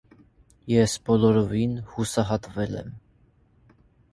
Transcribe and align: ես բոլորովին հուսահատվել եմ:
ես 0.75 0.95
բոլորովին 1.09 1.75
հուսահատվել 1.91 2.79
եմ: 2.81 2.89